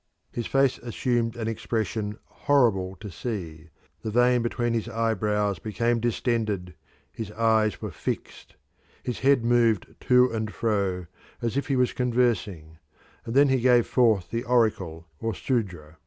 His 0.31 0.47
face 0.47 0.79
assumed 0.79 1.35
an 1.35 1.47
expression 1.47 2.17
horrible 2.25 2.95
to 3.01 3.11
see; 3.11 3.69
the 4.01 4.09
vein 4.09 4.41
between 4.41 4.73
his 4.73 4.89
eyebrows 4.89 5.59
became 5.59 5.99
distended; 5.99 6.73
his 7.11 7.31
eyes 7.33 7.83
were 7.83 7.91
fixed; 7.91 8.55
his 9.03 9.19
head 9.19 9.45
moved 9.45 9.93
to 10.09 10.31
and 10.33 10.51
fro, 10.51 11.05
as 11.39 11.55
if 11.55 11.67
he 11.67 11.75
was 11.75 11.93
conversing; 11.93 12.79
and 13.25 13.35
then 13.35 13.49
he 13.49 13.61
gave 13.61 13.85
forth 13.85 14.31
the 14.31 14.43
oracle 14.43 15.05
or 15.19 15.35
sudra. 15.35 15.99